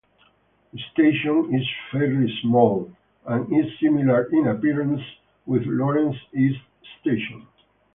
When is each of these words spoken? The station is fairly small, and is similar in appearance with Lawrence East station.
The 0.73 0.79
station 0.93 1.53
is 1.53 1.63
fairly 1.91 2.27
small, 2.41 2.91
and 3.27 3.53
is 3.55 3.71
similar 3.79 4.23
in 4.33 4.47
appearance 4.47 5.03
with 5.45 5.61
Lawrence 5.67 6.17
East 6.33 6.59
station. 7.01 7.45